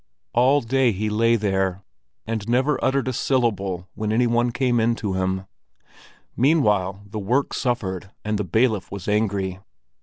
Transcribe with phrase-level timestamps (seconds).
[0.33, 1.83] All day he lay there
[2.25, 5.45] and never uttered a syllable when any one came in to him.
[6.35, 9.59] Meanwhile the work suffered, and the bailiff was angry.